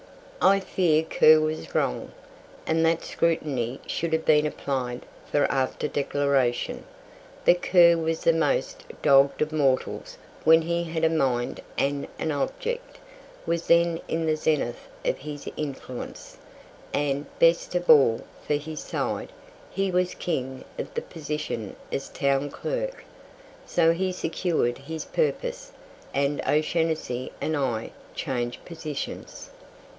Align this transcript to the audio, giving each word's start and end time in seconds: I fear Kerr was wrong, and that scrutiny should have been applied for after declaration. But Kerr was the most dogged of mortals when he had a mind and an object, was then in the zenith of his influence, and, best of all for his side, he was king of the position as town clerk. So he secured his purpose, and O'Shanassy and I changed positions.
I 0.41 0.59
fear 0.59 1.03
Kerr 1.03 1.39
was 1.39 1.75
wrong, 1.75 2.11
and 2.65 2.83
that 2.83 3.03
scrutiny 3.03 3.79
should 3.85 4.11
have 4.13 4.25
been 4.25 4.47
applied 4.47 5.05
for 5.31 5.45
after 5.51 5.87
declaration. 5.87 6.83
But 7.45 7.61
Kerr 7.61 7.95
was 7.95 8.21
the 8.23 8.33
most 8.33 8.83
dogged 9.03 9.43
of 9.43 9.51
mortals 9.51 10.17
when 10.43 10.63
he 10.63 10.85
had 10.85 11.03
a 11.03 11.09
mind 11.11 11.59
and 11.77 12.07
an 12.17 12.31
object, 12.31 12.97
was 13.45 13.67
then 13.67 14.01
in 14.07 14.25
the 14.25 14.35
zenith 14.35 14.87
of 15.05 15.19
his 15.19 15.47
influence, 15.55 16.39
and, 16.91 17.27
best 17.37 17.75
of 17.75 17.87
all 17.87 18.21
for 18.47 18.55
his 18.55 18.79
side, 18.79 19.31
he 19.69 19.91
was 19.91 20.15
king 20.15 20.65
of 20.79 20.91
the 20.95 21.03
position 21.03 21.75
as 21.91 22.09
town 22.09 22.49
clerk. 22.49 23.05
So 23.67 23.93
he 23.93 24.11
secured 24.11 24.79
his 24.79 25.05
purpose, 25.05 25.71
and 26.11 26.41
O'Shanassy 26.47 27.31
and 27.39 27.55
I 27.55 27.91
changed 28.15 28.65
positions. 28.65 29.51